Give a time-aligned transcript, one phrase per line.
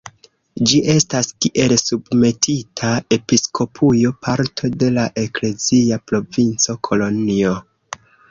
[0.69, 7.55] Ĝi estas kiel submetita episkopujo parto de la eklezia provinco Kolonjo.